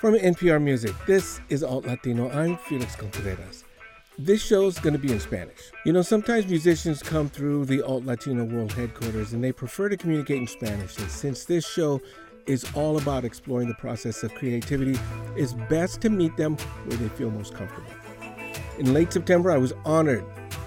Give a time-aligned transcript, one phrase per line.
[0.00, 2.28] From NPR Music, this is Alt Latino.
[2.30, 3.64] I'm Felix Contreras.
[4.18, 5.70] This show is going to be in Spanish.
[5.86, 9.96] You know, sometimes musicians come through the Alt Latino World headquarters and they prefer to
[9.96, 10.98] communicate in Spanish.
[10.98, 12.02] And since this show
[12.46, 14.98] is all about exploring the process of creativity,
[15.34, 17.90] it's best to meet them where they feel most comfortable.
[18.78, 20.26] In late September, I was honored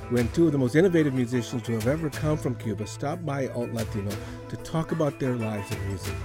[0.09, 3.47] when two of the most innovative musicians who have ever come from Cuba stopped by
[3.49, 4.11] Alt Latino
[4.49, 6.15] to talk about their lives in music.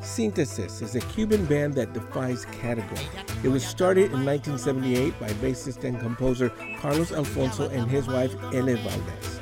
[0.00, 3.06] Synthesis is a Cuban band that defies category.
[3.42, 8.76] It was started in 1978 by bassist and composer Carlos Alfonso and his wife Ele
[8.76, 9.40] Valdez.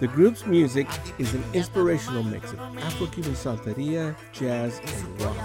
[0.00, 0.88] The group's music
[1.18, 5.36] is an inspirational mix of Afro-Cuban santeria, jazz, and rock.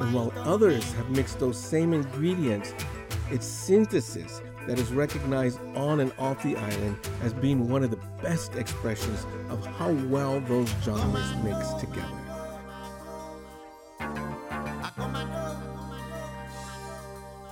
[0.00, 2.74] And while others have mixed those same ingredients,
[3.30, 8.00] it's synthesis that is recognized on and off the island as being one of the
[8.20, 12.21] best expressions of how well those genres mix together.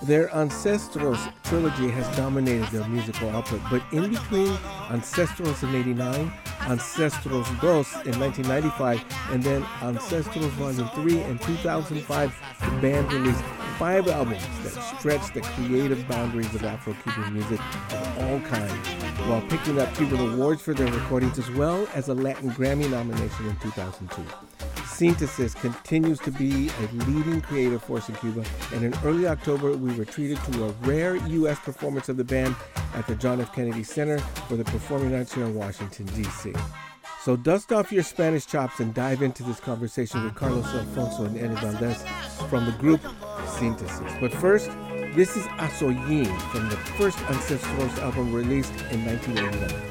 [0.03, 4.47] Their Ancestros trilogy has dominated their musical output, but in between
[4.89, 12.81] Ancestros in 89, Ancestros Dos in 1995, and then Ancestros Volume 3 in 2005, the
[12.81, 13.43] band released
[13.77, 17.59] five albums that stretched the creative boundaries of Afro-Cuban music
[17.91, 18.87] of all kinds,
[19.27, 23.45] while picking up Cuban awards for their recordings as well as a Latin Grammy nomination
[23.45, 24.70] in 2002.
[25.01, 29.91] Synthesis continues to be a leading creative force in Cuba, and in early October, we
[29.95, 31.57] were treated to a rare U.S.
[31.57, 32.55] performance of the band
[32.93, 33.51] at the John F.
[33.51, 36.53] Kennedy Center for the Performing Arts here in Washington, D.C.
[37.23, 41.35] So dust off your Spanish chops and dive into this conversation with Carlos Alfonso and
[41.35, 42.05] Eddie Valdez
[42.47, 43.01] from the group
[43.57, 44.13] Synthesis.
[44.21, 44.69] But first,
[45.15, 49.90] this is Asoyin from the first Ancestros album released in 1989.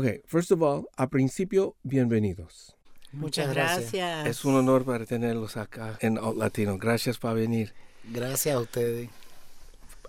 [0.00, 2.74] Ok, first of all, a principio, bienvenidos.
[3.12, 4.26] Muchas gracias.
[4.26, 6.78] Es un honor para tenerlos acá en Out Latino.
[6.78, 7.74] Gracias por venir.
[8.04, 9.10] Gracias a ustedes.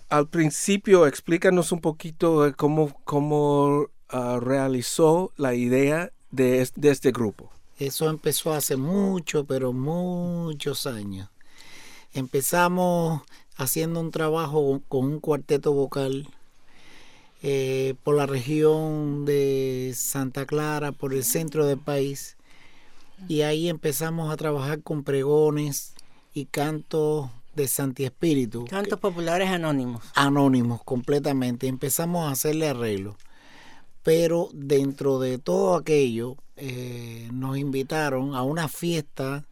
[0.08, 7.52] Al principio, explícanos un poquito cómo, cómo uh, realizó la idea de, de este grupo.
[7.78, 11.28] Eso empezó hace mucho, pero muchos años.
[12.14, 13.20] Empezamos
[13.56, 16.30] haciendo un trabajo con un cuarteto vocal
[17.42, 22.36] eh, por la región de Santa Clara, por el centro del país.
[23.28, 25.94] Y ahí empezamos a trabajar con pregones
[26.34, 28.64] y cantos de Santi Espíritu.
[28.64, 30.04] Cantos populares anónimos.
[30.14, 31.66] Anónimos, completamente.
[31.66, 33.16] Empezamos a hacerle arreglo.
[34.02, 39.44] Pero dentro de todo aquello, eh, nos invitaron a una fiesta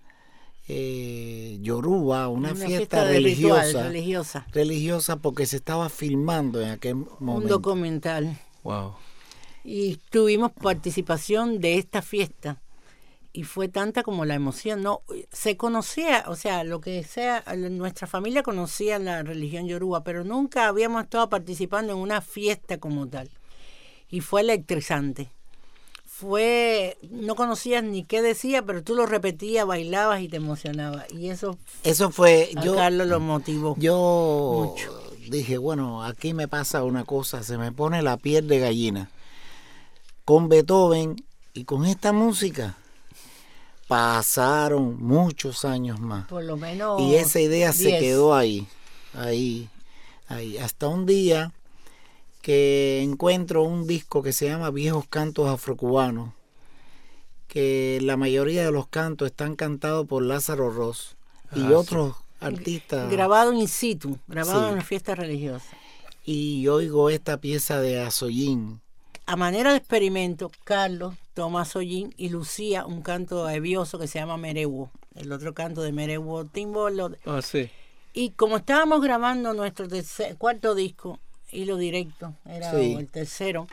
[0.72, 4.46] eh, yoruba, una, fiesta, religiosa, religiosa.
[4.52, 7.32] Religiosa porque se estaba filmando en aquel momento.
[7.34, 8.38] Un documental.
[8.62, 8.94] Wow.
[9.64, 12.60] Y tuvimos participación de esta fiesta.
[13.32, 14.82] Y fue tanta como la emoción.
[14.82, 15.02] No,
[15.32, 20.68] se conocía, o sea, lo que sea, nuestra familia conocía la religión yoruba, pero nunca
[20.68, 23.28] habíamos estado participando en una fiesta como tal.
[24.08, 25.30] Y fue electrizante
[26.20, 31.10] fue, no conocías ni qué decía, pero tú lo repetías, bailabas y te emocionabas.
[31.12, 33.74] Y eso, eso fue, yo, Carlos lo motivó.
[33.78, 34.74] Yo
[35.30, 39.10] dije, bueno, aquí me pasa una cosa, se me pone la piel de gallina.
[40.26, 41.16] Con Beethoven
[41.54, 42.76] y con esta música
[43.88, 46.26] pasaron muchos años más.
[46.28, 47.00] Por lo menos.
[47.00, 48.68] Y esa idea se quedó ahí,
[49.14, 49.70] ahí,
[50.28, 50.58] ahí.
[50.58, 51.52] Hasta un día
[52.42, 56.32] que encuentro un disco que se llama Viejos Cantos Afrocubanos,
[57.48, 61.16] que la mayoría de los cantos están cantados por Lázaro Ross
[61.54, 63.10] y Ah, otros artistas.
[63.10, 65.66] Grabado in situ, grabado en una fiesta religiosa.
[66.24, 68.80] Y oigo esta pieza de Azoyín.
[69.26, 74.36] A manera de experimento, Carlos Tomás Ollín y Lucía un canto evioso que se llama
[74.36, 76.88] Merewo, el otro canto de Merewo Timbo.
[76.90, 77.70] lo- Ah, sí.
[78.12, 81.18] Y como estábamos grabando nuestro tercer- cuarto disco,
[81.52, 82.94] hilo directo, era Sí.
[82.98, 83.66] el tercero,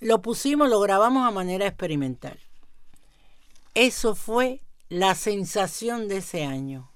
[0.00, 2.38] lo pusimos, lo grabamos a manera experimental.
[3.74, 6.90] Eso fue la sensación de ese año.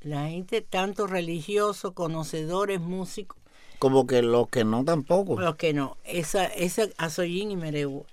[0.00, 3.38] La gente, tanto religioso, conocedores, músicos,
[3.78, 5.38] Como que los que no tampoco.
[5.40, 8.04] los que no, esa, esa Azoyín y Merebu.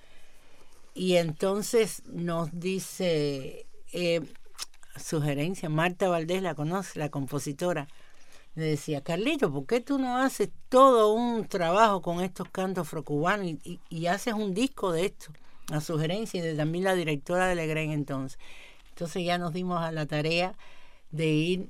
[0.93, 4.21] Y entonces nos dice, eh,
[4.95, 7.87] sugerencia, Marta Valdés la conoce, la compositora,
[8.55, 13.45] le decía, Carlito, ¿por qué tú no haces todo un trabajo con estos cantos afrocubanos
[13.47, 15.31] y, y- y haces un disco de esto?
[15.71, 18.39] A sugerencia de también la directora de Legren entonces.
[18.89, 20.55] Entonces ya nos dimos a la tarea
[21.11, 21.69] de ir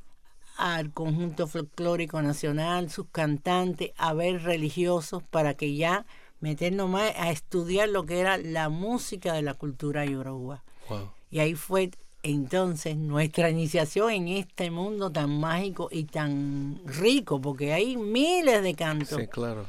[0.58, 6.06] al conjunto folclórico nacional, sus cantantes, a ver religiosos, para que ya
[6.40, 10.64] meternos más a estudiar lo que era la música de la cultura yoruba.
[10.90, 11.12] Wow.
[11.32, 11.90] Y ahí fue
[12.25, 18.74] entonces nuestra iniciación en este mundo tan mágico y tan rico, porque hay miles de
[18.75, 19.19] cantos.
[19.19, 19.66] Sí, claro.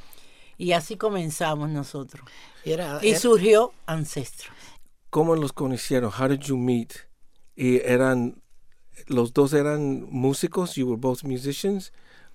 [0.59, 2.25] Y así comenzamos nosotros.
[2.65, 4.51] Y era- Y era- surgió Ancestro.
[5.11, 6.11] ¿Cómo los conocieron?
[6.19, 6.93] How did you meet?
[7.55, 8.37] Y eran,
[9.07, 10.75] los dos eran músicos.
[10.75, 11.93] You were both musicians.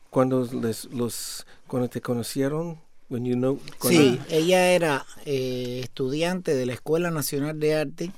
[0.10, 2.80] Cuando les, los, cuando te conocieron,
[3.10, 3.60] when you know.
[3.80, 8.12] cuando- sí, ella era eh, estudiante de la Escuela Nacional de Arte.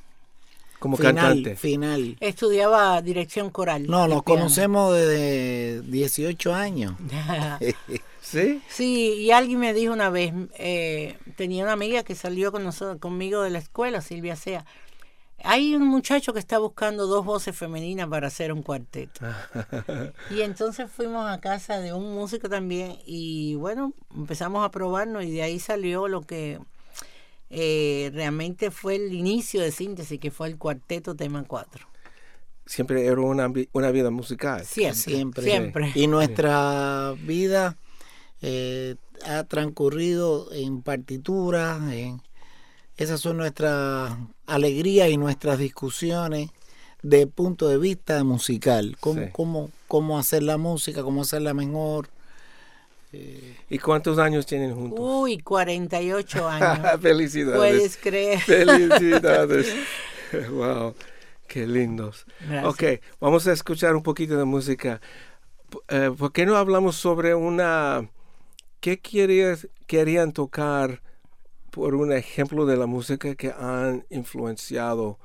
[0.84, 1.56] Como final, cantante.
[1.56, 2.18] Final.
[2.20, 3.88] Estudiaba dirección coral.
[3.88, 4.24] No, nos piano.
[4.24, 6.96] conocemos desde 18 años.
[8.22, 8.62] ¿Sí?
[8.68, 13.00] Sí, y alguien me dijo una vez, eh, tenía una amiga que salió con nosotros,
[13.00, 14.66] conmigo de la escuela, Silvia Sea.
[15.42, 19.22] Hay un muchacho que está buscando dos voces femeninas para hacer un cuarteto.
[20.32, 25.32] y entonces fuimos a casa de un músico también y bueno, empezamos a probarnos y
[25.32, 26.60] de ahí salió lo que
[27.56, 31.88] eh, realmente fue el inicio de síntesis, que fue el cuarteto tema 4.
[32.66, 34.66] Siempre era una, una vida musical.
[34.66, 35.44] Siempre, Siempre.
[35.44, 35.92] siempre.
[35.94, 37.78] Y nuestra vida
[38.42, 38.96] eh,
[39.26, 42.22] ha transcurrido en partituras, en,
[42.98, 44.18] esas son nuestras
[44.48, 46.50] alegrías y nuestras discusiones
[47.04, 49.28] de punto de vista musical, cómo, Sí.
[49.32, 52.10] cómo, cómo hacer la música, cómo hacerla mejor.
[53.70, 55.00] ¿Y cuántos años tienen juntos?
[55.00, 57.02] Uy, 48 años.
[57.02, 57.58] Felicidades.
[57.58, 58.40] Puedes creer.
[58.40, 59.76] Felicidades.
[60.52, 60.96] wow,
[61.48, 62.26] qué lindos.
[62.42, 62.66] Gracias.
[62.66, 62.84] Ok,
[63.20, 65.00] vamos a escuchar un poquito de música.
[65.90, 68.10] Eh, ¿Por qué no hablamos sobre una...
[68.80, 71.02] ¿Qué querías, querían tocar
[71.72, 75.20] por un ejemplo de la música que han influenciado?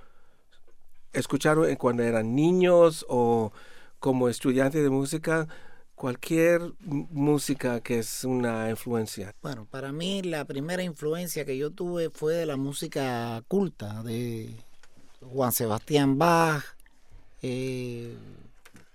[1.13, 3.53] ¿Escucharon cuando eran niños o
[3.99, 5.49] como estudiantes de música?
[5.99, 9.35] Cualquier música que es una influencia.
[9.43, 14.55] Bueno, para mí la primera influencia que yo tuve fue de la música culta, de
[15.21, 16.63] Juan Sebastián Bach,
[17.43, 18.15] eh,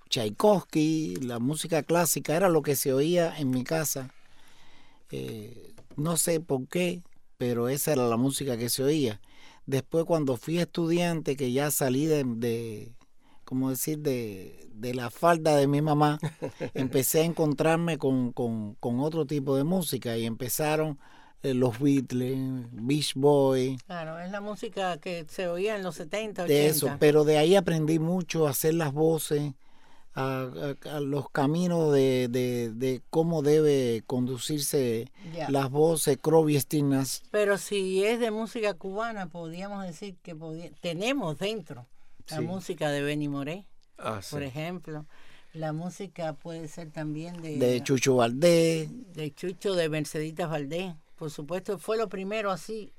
[0.07, 4.09] Tchaikovsky, la música clásica, era lo que se oía en mi casa.
[5.11, 7.01] Eh, no sé por qué,
[7.37, 9.19] pero esa era la música que se oía.
[9.66, 12.94] Después cuando fui estudiante, que ya salí de
[13.54, 16.18] como decir, de, de la falda de mi mamá,
[16.74, 20.98] empecé a encontrarme con, con, con otro tipo de música y empezaron
[21.44, 26.44] eh, los Beatles, Beach Boys, Claro, es la música que se oía en los 70,
[26.44, 26.48] 80.
[26.54, 29.54] de eso, pero de ahí aprendí mucho a hacer las voces,
[30.16, 30.48] a,
[30.86, 35.50] a- a los caminos de, de, de cómo debe conducirse Ya.
[35.50, 37.24] las voces, Crosby, Stills.
[37.31, 41.88] Pero si es de música cubana, podríamos decir que podí- tenemos dentro
[42.30, 42.44] la Sí.
[42.44, 43.65] música de Benny Moré,
[43.97, 44.30] Ah, sí.
[44.31, 45.06] por ejemplo.
[45.53, 50.94] La música puede ser también de, de Chucho Valdés, de Chucho, de Merceditas Valdés.
[51.15, 52.92] Por supuesto, fue lo primero así.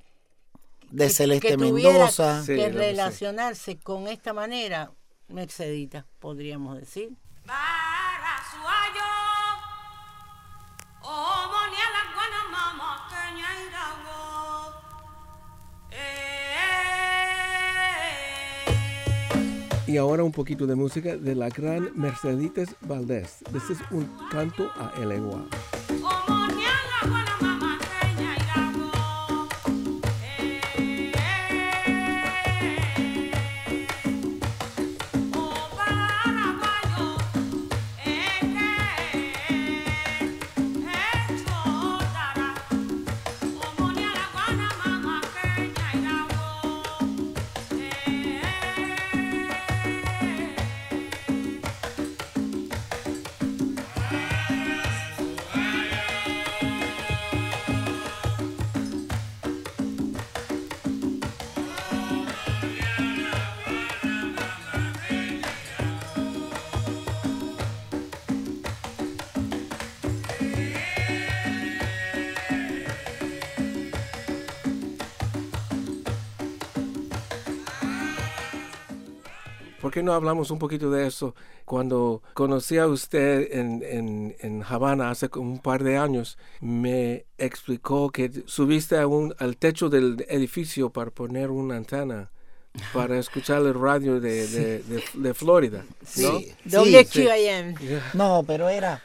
[0.91, 2.43] de que- Celeste que Mendoza.
[2.45, 2.71] Sí, que sí.
[2.71, 4.93] relacionarse con esta manera,
[5.29, 7.11] Merceditas, podríamos decir.
[7.47, 7.84] Barasuayo,
[19.95, 23.45] Y ahora un poquito de música de la gran Merceditas Valdés.
[23.55, 25.13] Este es un canto a el
[79.95, 81.35] qué no hablamos un poquito de eso?
[81.65, 87.25] Cuando conocí a usted en, en, en Habana hace como un par de años, me
[87.39, 92.31] explicó que subiste a un, al techo del edificio para poner una antena
[92.93, 95.85] para escuchar el radio de, de, de- de Florida,
[96.19, 96.41] ¿no?
[96.85, 97.21] Sí, sí.
[98.15, 99.01] No, pero era.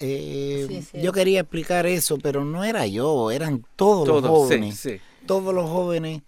[0.00, 1.02] eh, Sí, sí.
[1.02, 4.76] Yo quería explicar eso, pero no era yo, eran todos los jóvenes.
[4.80, 5.00] sí.
[5.26, 6.22] Todos los jóvenes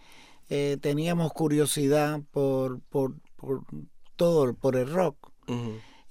[0.51, 3.13] eh, teníamos curiosidad por, por,
[3.47, 3.63] por
[4.17, 5.17] todo, por el rock.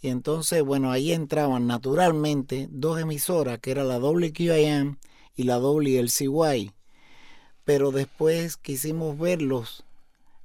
[0.02, 4.98] Y entonces, bueno, ahí entraban naturalmente dos emisoras, que era la WQAM
[5.36, 6.72] y la WLCY.
[7.66, 9.84] Pero después quisimos verlos,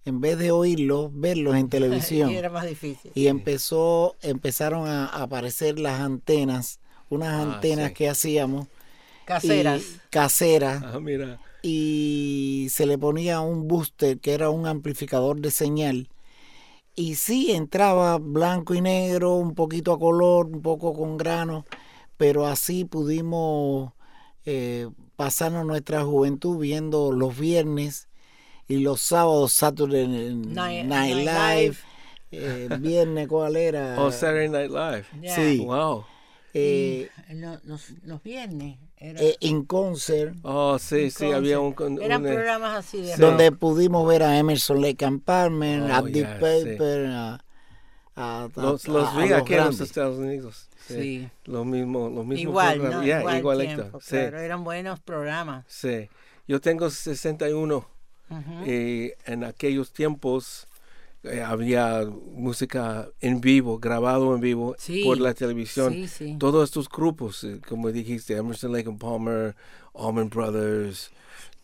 [0.04, 2.30] en vez de oírlos, verlos en televisión.
[2.30, 3.12] Y era más difícil.
[3.14, 6.80] Y empezó, empezaron a aparecer las antenas,
[7.10, 7.94] unas Ah, antenas sí.
[7.94, 8.66] que hacíamos.
[9.26, 9.82] Caseras.
[10.10, 10.82] caseras.
[10.84, 11.38] Ah, mira.
[11.62, 16.08] Y se le ponía un booster, que era un amplificador de señal.
[16.94, 21.64] Y sí, entraba blanco y negro, un poquito a color, un poco con grano,
[22.16, 23.92] pero así pudimos
[24.44, 28.08] eh, pasarnos nuestra juventud viendo los viernes
[28.68, 31.76] y los sábados Saturday Night, Night- Live.
[32.32, 33.96] Eh, viernes, ¿cuál era?
[34.00, 35.04] Oh, Saturday Night Live.
[35.34, 35.58] Sí.
[35.64, 36.04] Wow.
[36.54, 38.78] Eh, Lo- los, los viernes.
[39.02, 41.74] Era, eh, in concert, Oh, sí, sí, había un...
[41.80, 43.12] un- Eran un, eh, programas así de Sí.
[43.12, 43.20] rock.
[43.20, 47.44] donde pudimos ver a Emerson Lake and Palmer, Oh, a Deep yeah, Paper, a,
[48.16, 49.80] a- a- Los, los a- a vi los aquí en los.
[49.80, 50.68] Estados Unidos.
[50.86, 50.94] Sí.
[50.94, 51.28] Sí.
[51.44, 52.50] Lo mismo, lo mismo.
[52.50, 53.00] Igual, programa.
[53.00, 53.06] ¿no?
[53.06, 53.74] Yeah, Igual igualito.
[53.76, 55.64] tiempo, Sí, claro, eran buenos programas.
[55.68, 56.08] sí.
[56.46, 57.86] Yo tengo 61
[58.28, 58.70] Ujú.
[58.70, 60.66] y en aquellos tiempos
[61.22, 65.92] eh, había música en vivo, grabado en vivo Sí, por la televisión.
[65.92, 66.36] sí, sí.
[66.38, 69.54] Todos estos grupos, eh, como dijiste, Emerson, Lake and Palmer,
[69.94, 71.10] Allman Brothers,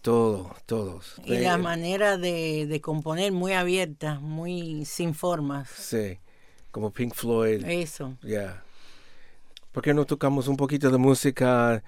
[0.02, 1.14] todo, todos.
[1.24, 5.68] Y Eh, la manera de, de componer muy abierta, muy sin formas.
[5.70, 6.18] Sí,
[6.70, 7.64] como Pink Floyd.
[7.64, 8.16] Eso.
[8.22, 8.62] Ya.
[9.72, 11.82] ¿Por qué no tocamos un poquito de música?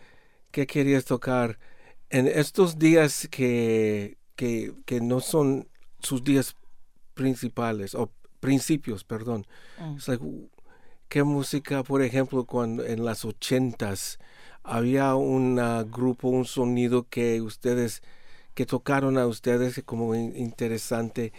[0.50, 1.58] ¿Qué querías tocar?
[2.10, 5.68] En estos días que, que, que no son
[6.00, 6.54] sus días
[7.22, 8.10] principales, o
[8.40, 9.44] principios, perdón.
[9.78, 9.96] Mm.
[10.06, 10.24] Like,
[11.08, 14.18] ¿Qué música, por ejemplo, cuando en las ochentas
[14.62, 15.56] había un
[15.90, 18.02] grupo, un sonido que ustedes,
[18.54, 21.32] que tocaron a ustedes como in- interesante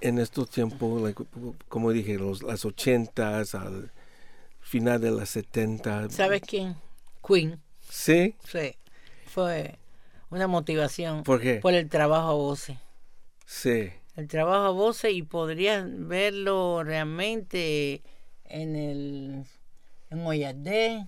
[0.00, 1.22] en estos tiempos, like,
[1.68, 3.92] como dije, los, las ochentas, al
[4.60, 6.08] final de las setenta?
[6.08, 6.74] ¿Sabes quién?
[7.26, 7.60] Queen.
[7.88, 8.74] Sí, Sí.
[9.26, 9.78] Fue
[10.30, 11.60] una motivación ¿por qué?
[11.60, 12.78] por el trabajo a voces.
[13.46, 18.02] Sí, El trabajo a voces y podrías verlo realmente
[18.44, 19.44] en el
[20.10, 21.06] en Oyardé,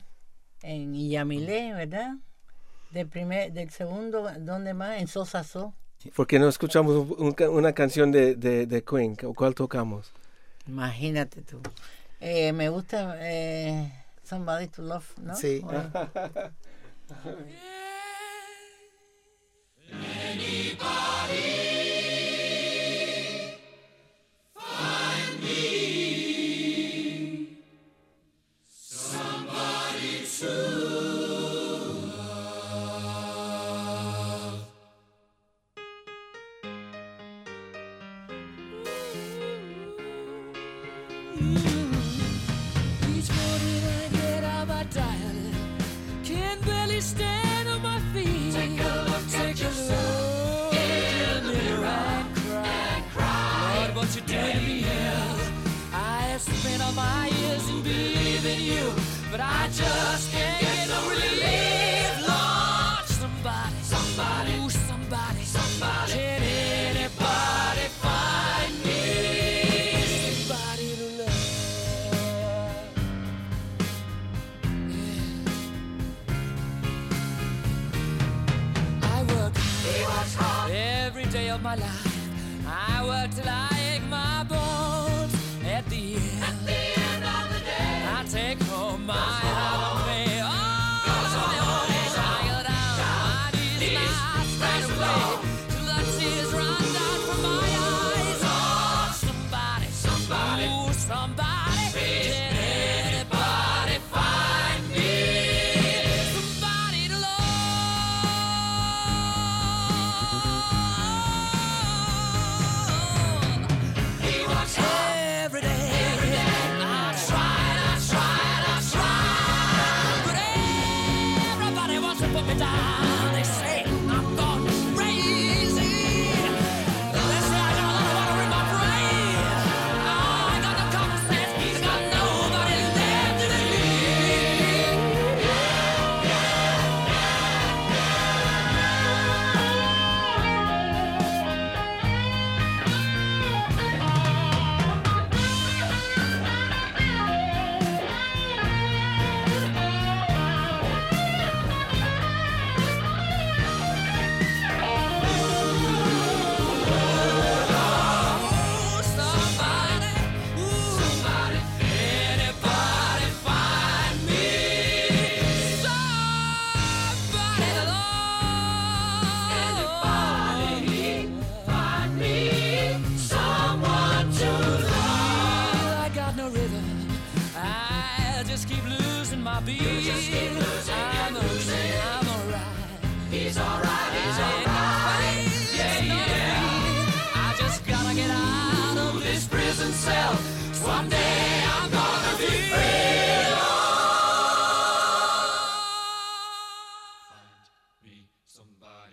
[0.63, 2.15] en Iyamilé, ¿verdad?
[2.91, 4.99] Del primer, del segundo, ¿dónde más?
[5.01, 5.75] En Sosa So.
[6.17, 9.15] ¿por qué no escuchamos un- un ca- una canción de, de, de Queen?
[9.15, 10.11] ¿Cuál tocamos?
[10.67, 11.61] Imagínate tú.
[12.19, 13.93] Eh, me gusta eh,
[14.23, 15.37] Somebody to Love, ¿no?
[15.37, 15.63] Sí.
[30.43, 30.72] true.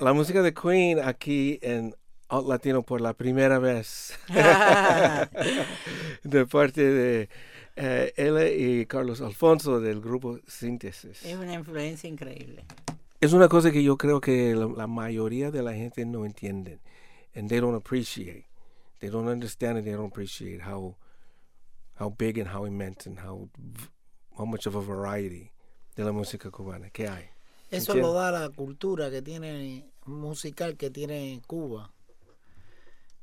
[0.00, 1.94] La música de Queen aquí en
[2.28, 4.18] Out Latino por la primera vez.
[6.24, 7.28] de parte de
[7.76, 11.24] eh, él y Carlos Alfonso del grupo Síntesis.
[11.24, 12.64] Es una influencia increíble.
[13.20, 16.80] Es una cosa que yo creo que la, la mayoría de la gente no entienden.
[17.36, 18.46] And they don't appreciate.
[18.98, 20.96] They don't understand and they don't appreciate how
[22.00, 23.48] how big and how immense and how
[24.36, 25.52] how much of a variety
[25.94, 27.33] de la música cubana que hay.
[27.70, 31.90] Eso lo da la cultura que tiene musical que tiene Cuba.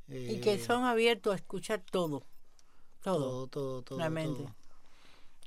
[0.08, 2.22] Y que Eh, son abiertos a escuchar todo.
[3.02, 3.18] Todo.
[3.18, 3.98] todo, todo, todo.
[3.98, 4.42] realmente.
[4.42, 4.54] todo.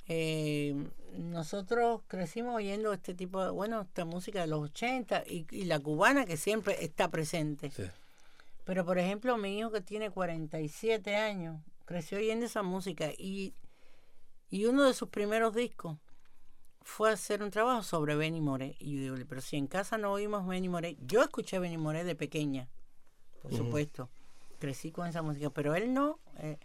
[0.08, 0.74] Eh,
[1.18, 5.78] nosotros crecimos oyendo este tipo de, bueno, esta música de los 80 y, y la
[5.80, 7.70] cubana que siempre está presente.
[7.70, 7.84] Sí.
[8.64, 13.54] Pero por ejemplo, mi hijo que tiene 47 años, creció oyendo esa música y,
[14.50, 15.98] y uno de sus primeros discos
[16.86, 18.76] fue hacer un trabajo sobre Benny Moré.
[18.78, 22.04] Y yo digo, pero si en casa no oímos Benny Moré, yo escuché Benny Moré
[22.04, 22.68] de pequeña,
[23.42, 24.08] por supuesto.
[24.60, 26.20] Crecí con esa música, pero él no.
[26.38, 26.58] eh,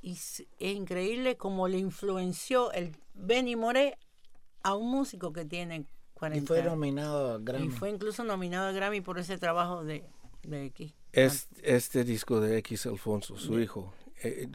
[0.00, 3.98] y es increíble cómo le influenció el Benny Moré
[4.62, 7.66] a un músico que tiene 40 Y fue nominado a Grammy.
[7.66, 10.02] Y fue incluso nominado a Grammy por ese trabajo de,
[10.44, 10.94] de X.
[11.12, 14.48] Es, este disco de X Alfonso, su hijo, eh,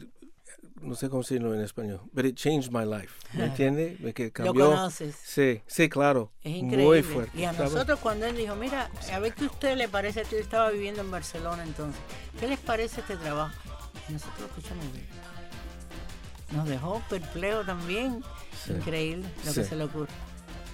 [0.80, 3.14] no sé cómo decirlo en español, but it changed my life.
[3.32, 3.96] ¿Me entiende?
[4.00, 4.70] De Que Lo cambió.
[4.70, 5.16] conoces.
[5.24, 6.30] Sí, sí, claro.
[6.42, 6.84] Es increíble.
[6.84, 7.38] Muy fuerte.
[7.38, 10.22] Y a Estaba- nosotros cuando él dijo, mira, a ver qué a usted le parece,
[10.30, 12.00] yo estaba viviendo en Barcelona entonces,
[12.38, 13.54] ¿qué les parece este trabajo?
[14.08, 15.06] Y nosotros lo escuchamos bien.
[16.52, 18.22] Nos dejó perplejo también.
[18.64, 18.72] Sí.
[18.72, 19.68] Increíble lo que Sí.
[19.68, 20.08] se le ocurre.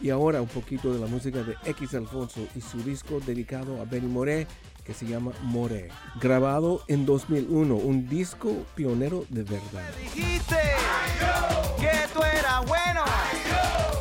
[0.02, 3.84] Y ahora un poquito de la música de X Alfonso y su disco dedicado a
[3.84, 4.46] Benny Moré
[4.84, 5.90] que se llama Moré.
[6.20, 9.88] Grabado en 2001, un disco pionero de verdad.
[10.02, 10.56] dijiste
[11.78, 13.04] que tú eras bueno,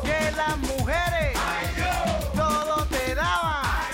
[0.02, 1.36] que las mujeres
[2.34, 3.86] todo te daban.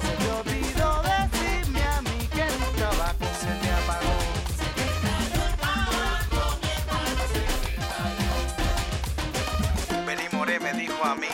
[0.00, 4.16] Se te olvidó decirme a mí que tu trabajo se te apagó.
[10.06, 11.28] Benny Moré me dijo a mí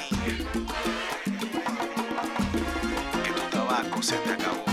[3.24, 4.67] que tu tabaco se te acabó.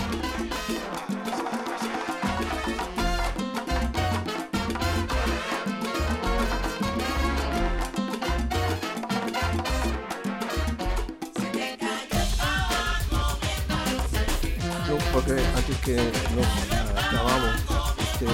[15.16, 15.96] Porque antes que
[16.34, 17.56] nos ah, acabamos,
[17.98, 18.26] este,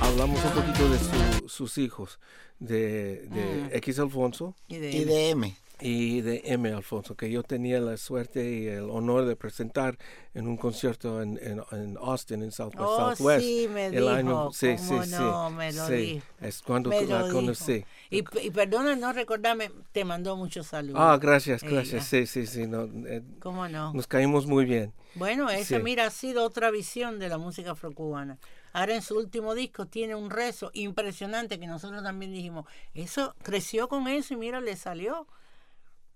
[0.00, 2.18] hablamos un poquito de su- sus hijos,
[2.58, 5.56] de, de X Alfonso Y de, Y de M.
[5.86, 6.72] y de M.
[6.72, 9.98] Alfonso, que yo tenía la suerte y el honor de presentar
[10.32, 13.44] en un concierto en, en, en Austin, en South by Oh, Southwest.
[13.44, 16.26] sí, me el dijo, año, sí, sí, no, me lo sí, dijo.
[16.40, 17.84] Es cuando Me la conocí.
[18.10, 21.00] Y, y perdona no recordarme, te mandó muchos saludos.
[21.00, 21.72] Ah, gracias, Ella.
[21.72, 22.04] gracias.
[22.06, 22.66] Sí, sí, sí.
[22.66, 23.92] No, eh, ¿Cómo no?
[23.92, 24.92] nos caímos muy bien.
[25.14, 25.82] Bueno, esa, Sí.
[25.82, 28.38] mira, ha sido otra visión de la música afrocubana.
[28.72, 33.88] Ahora en su último disco tiene un rezo impresionante que nosotros también dijimos, eso creció
[33.88, 35.26] con eso y mira, le salió.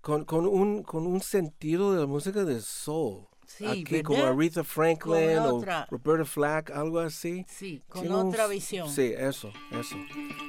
[0.01, 3.25] Con, con, un, con un sentido de la música de soul.
[3.45, 4.33] Sí, Aquí como ¿verdad?
[4.37, 7.45] Aretha Franklin Con o Roberta Flack, algo así.
[7.49, 8.89] Sí, con Tiene un- otra visión.
[8.89, 9.95] Sí, eso, eso.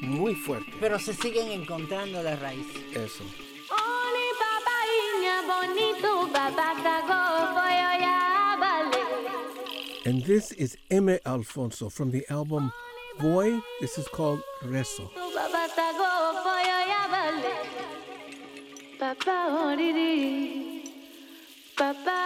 [0.03, 0.71] Muy fuerte.
[0.79, 2.97] Pero se siguen encontrando las raíces.
[2.97, 3.25] Eso.
[10.07, 11.19] And this is M.
[11.27, 12.73] Alfonso from the album
[13.21, 13.61] Boy.
[13.81, 15.11] This is called Rezo.
[19.01, 22.19] Papá oriri, oh, papá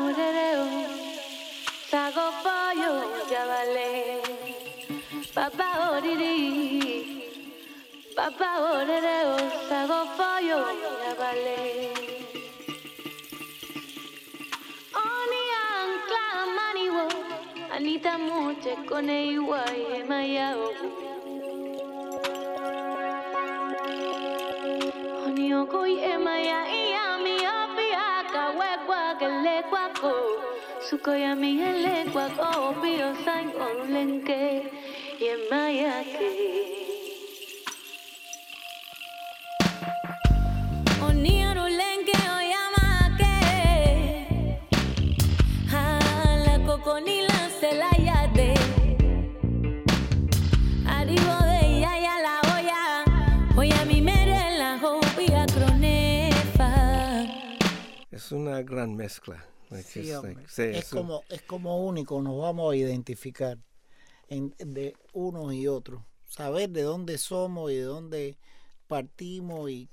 [0.00, 1.90] orereo, oh, oh.
[1.90, 2.92] sago pollo
[3.28, 3.44] ya.
[5.34, 7.28] Papá oriri,
[8.16, 9.36] papá orereo,
[9.68, 11.12] sago pollo ya.
[15.04, 17.04] Oni ancla maniwo,
[17.74, 21.11] anita muche con igual y mayao.
[25.66, 30.14] koi ema ya iya mi api aka wekwa kele kwako
[30.90, 34.66] suko ya mi ele kwako bio sang on lenke
[35.20, 36.61] yema ya ke.
[58.32, 59.44] Es una gran mezcla.
[59.68, 60.36] Like, Sí, it's hombre.
[60.36, 63.58] like- sí, Es un- como, es como único, nos vamos a identificar
[64.30, 66.02] en- de unos y otros.
[66.30, 68.38] Saber de dónde somos y de dónde
[68.88, 69.86] partimos y,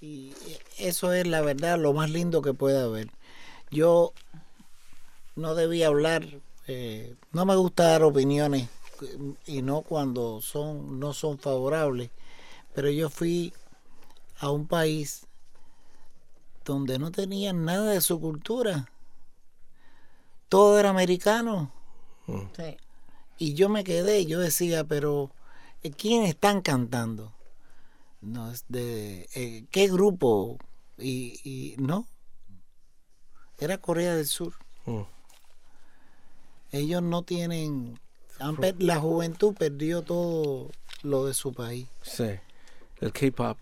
[0.00, 0.34] y
[0.78, 3.08] eso es la verdad lo más lindo que puede haber.
[3.70, 4.12] Yo
[5.36, 6.26] no debía hablar,
[6.66, 8.68] eh, no me gusta dar opiniones
[9.02, 12.10] eh, y no cuando son no son favorables,
[12.74, 13.52] pero yo fui
[14.38, 15.25] a un país
[16.74, 18.90] donde no tenían nada de su cultura.
[20.48, 21.72] Todo era americano.
[22.26, 22.76] Sí.
[23.38, 25.30] Y yo me quedé, yo decía, pero
[25.82, 27.32] eh, ¿quién están cantando?
[28.20, 30.58] No, es de eh, qué grupo
[30.98, 32.06] y, y no.
[33.58, 34.54] Era Corea del Sur.
[34.86, 35.02] Mm.
[36.72, 37.98] Ellos no tienen
[38.38, 40.70] han per- la juventud perdió todo
[41.02, 41.86] lo de su país.
[42.02, 42.30] Sí.
[43.00, 43.58] El K-pop,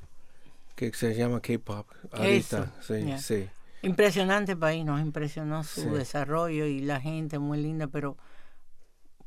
[0.75, 2.73] que se llama K-pop ahorita.
[2.83, 3.49] Sí, sí.
[3.83, 5.89] Impresionante país, nos impresionó su Sí.
[5.89, 8.17] desarrollo y la gente muy linda, pero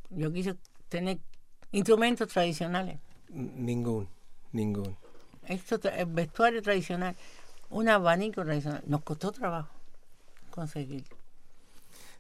[0.10, 0.56] yo quise
[0.90, 1.20] tener
[1.72, 4.08] instrumentos tradicionales, Ningún,
[4.52, 4.96] ningún.
[5.48, 7.16] esto, el vestuario tradicional,
[7.70, 8.82] un abanico tradicional.
[8.88, 9.70] Nos costó trabajo
[10.50, 11.04] conseguir.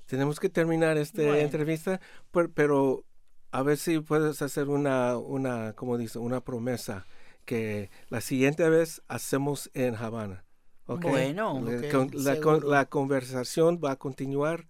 [0.05, 1.37] Tenemos que terminar esta Bueno.
[1.37, 1.99] entrevista,
[2.31, 3.03] per- pero
[3.51, 7.05] a ver si puedes hacer una, una, como dice, una promesa
[7.47, 10.43] que la siguiente vez hacemos en Habana.
[10.85, 11.01] ¿ok?
[11.05, 11.63] Bueno.
[11.65, 14.67] La, Ok, con- la con- la conversación va a continuar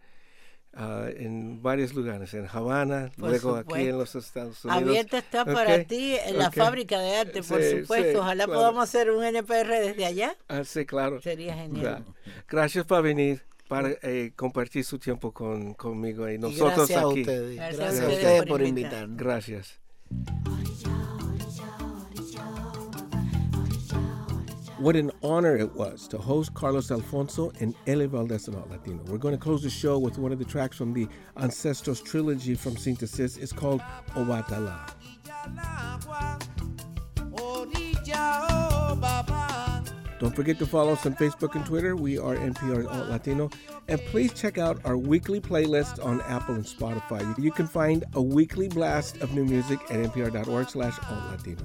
[0.74, 3.90] ah, en varios lugares, en Habana, Por luego aquí supuesto.
[3.90, 4.84] en los Estados Unidos.
[4.84, 6.54] Abierta está para Ok, ti en la ok.
[6.56, 8.12] fábrica de arte, por Sí, supuesto.
[8.12, 8.60] sí, Ojalá claro.
[8.60, 10.36] podamos hacer un NPR desde allá.
[10.48, 11.20] Ah, sí, claro.
[11.22, 12.06] Sería genial.
[12.48, 17.10] Gracias por venir, para eh, compartir su tiempo con, conmigo y Y nosotros gracias a
[17.10, 17.22] aquí.
[17.22, 17.56] ustedes.
[17.56, 19.04] Gracias Gracias, a a ustedes por por invitar.
[19.08, 19.18] invitarnos.
[19.18, 20.57] Gracias.
[24.80, 29.02] What an honor it was to host Carlos Alfonso and Ele Valdez and Alt Latino.
[29.08, 32.54] We're going to close the show with one of the tracks from the Ancestors trilogy
[32.54, 33.38] from Synthesis.
[33.38, 34.94] It's called Obatala.
[40.20, 41.96] Don't forget to follow us on Facebook and Twitter.
[41.96, 43.50] We are NPR Alt Latino.
[43.88, 47.36] And please check out our weekly playlist on Apple and Spotify.
[47.40, 51.64] You can find a weekly blast of new music at npr.org slash alt Latino.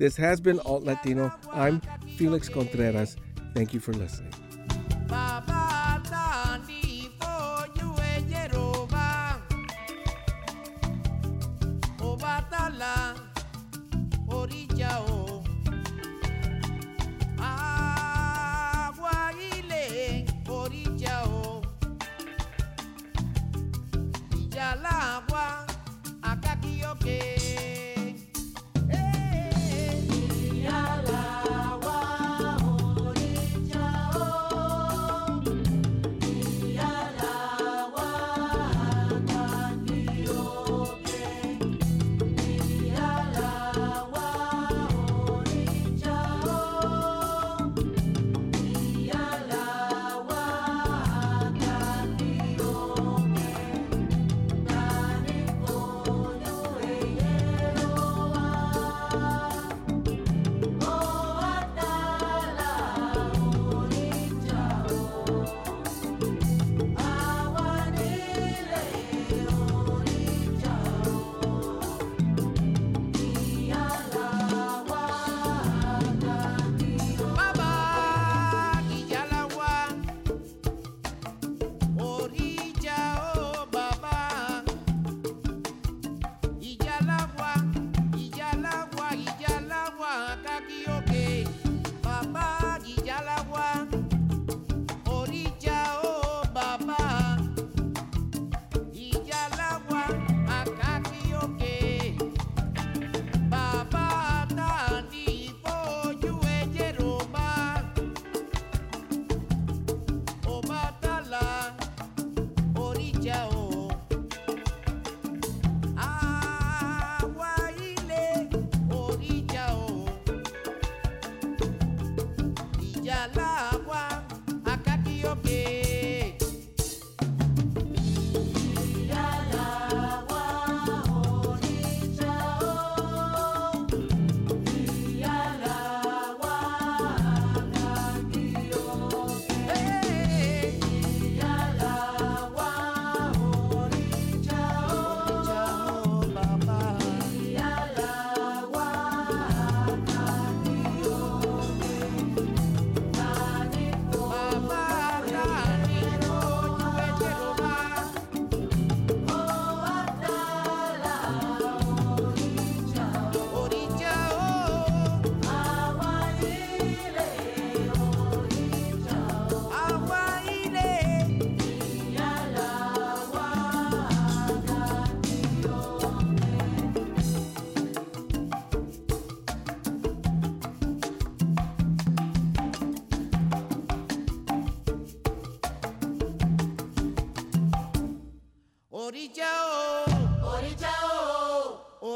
[0.00, 1.30] This has been Alt Latino.
[1.52, 1.82] I'm
[2.16, 3.18] Felix Contreras.
[3.52, 4.32] Thank you for listening.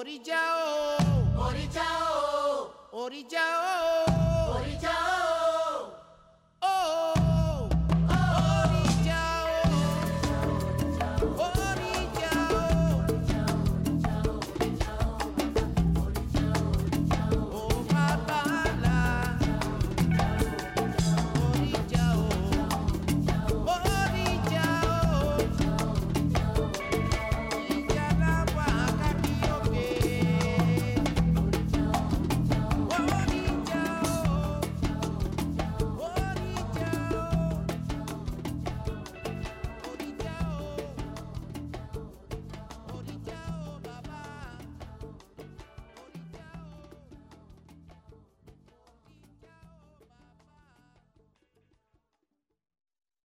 [0.04, 0.36] orí já
[1.32, 1.40] o.
[2.92, 4.13] orí já o.